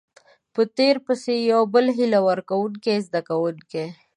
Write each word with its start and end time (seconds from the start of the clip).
په 0.53 0.61
تير 0.77 0.95
پسې 1.05 1.33
يو 1.51 1.61
بل 1.73 1.85
هيله 1.97 2.19
ورکوونکۍ 2.29 2.97
زده 3.07 3.21
کوونکي 3.29 3.85